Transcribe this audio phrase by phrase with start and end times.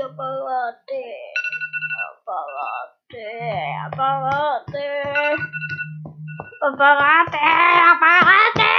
[0.00, 1.02] apagate,
[2.22, 3.26] apagate,
[3.84, 4.86] apagate,
[6.62, 7.38] apagate,
[7.90, 8.70] apagate.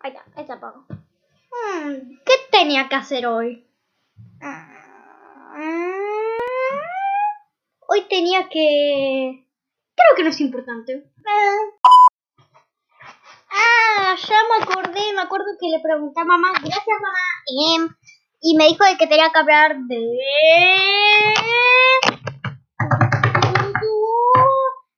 [0.00, 0.86] Ahí está, ahí se apagó.
[0.88, 3.66] Hmm, ¿Qué tenía que hacer hoy?
[4.40, 4.74] Mm,
[7.86, 9.46] Hoy tenía que...
[9.94, 11.10] Creo que no es importante.
[13.56, 17.14] Ah, ya me acordé, me acuerdo que le pregunté a mamá, gracias mamá,
[17.46, 17.88] em,
[18.40, 20.18] y me dijo de que tenía que hablar de...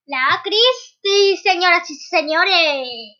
[0.07, 3.17] La Cristi, señoras y señores.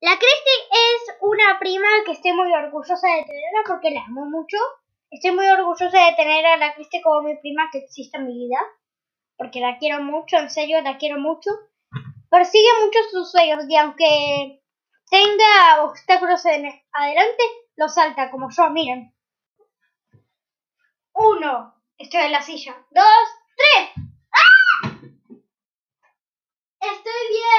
[0.00, 4.56] La Cristi es una prima que estoy muy orgullosa de tenerla porque la amo mucho.
[5.10, 8.32] Estoy muy orgullosa de tener a la Cristi como mi prima que existe en mi
[8.32, 8.58] vida.
[9.36, 11.50] Porque la quiero mucho, en serio, la quiero mucho.
[12.30, 14.62] Persigue muchos sus sueños y aunque
[15.10, 17.42] tenga obstáculos en adelante,
[17.76, 19.12] los salta como yo, miren.
[21.12, 22.86] Uno, estoy en la silla.
[22.90, 23.04] Dos,
[23.56, 23.90] tres.
[24.32, 24.92] ¡Ah!
[26.80, 27.50] Estoy bien.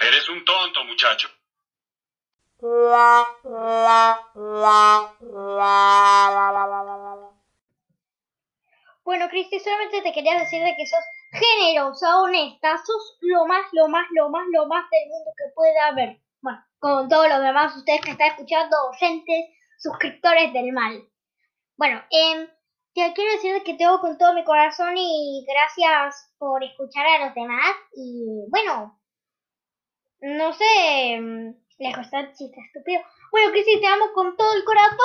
[0.00, 1.30] Eres un tonto, muchacho.
[9.04, 13.86] Bueno, Cristi, solamente te quería decir de que sos generosa, honesta, sos lo más, lo
[13.88, 16.20] más, lo más, lo más del mundo que pueda haber.
[16.40, 19.44] Bueno, con todos los demás ustedes que están escuchando, oyentes,
[19.78, 21.06] suscriptores del mal.
[21.76, 22.48] Bueno, eh,
[22.94, 27.04] te quiero decir de que te hago con todo mi corazón y gracias por escuchar
[27.06, 27.76] a los demás.
[27.94, 28.98] Y bueno,
[30.20, 33.02] no sé, mm, les gustó el chiste estúpido.
[33.32, 34.98] Bueno, Cristi, te amo con todo el corazón.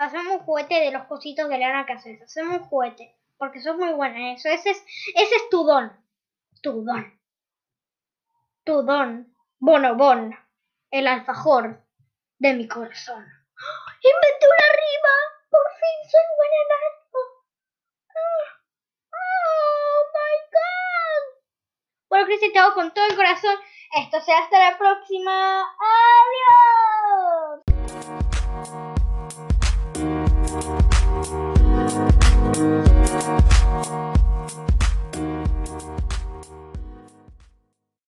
[0.00, 2.22] Hacemos un juguete de los cositos de lana que haces.
[2.22, 3.14] Hacemos un juguete.
[3.36, 4.48] Porque sos muy buena en eso.
[4.48, 4.82] Ese es,
[5.14, 5.92] ese es tu don.
[6.62, 7.20] Tu don.
[8.64, 9.36] Tu don.
[9.58, 10.34] Bonobón.
[10.90, 11.84] El alfajor
[12.38, 13.22] de mi corazón.
[13.22, 13.98] ¡Ah!
[14.02, 15.14] ¡Inventé una rima!
[15.50, 17.18] ¡Por fin soy buena en esto!
[18.08, 18.60] ¡Ah!
[19.12, 21.42] ¡Oh, my God!
[22.08, 23.54] Bueno, Cristi, te hago con todo el corazón.
[23.98, 25.60] Esto será hasta la próxima.
[25.60, 26.10] ¡Ah!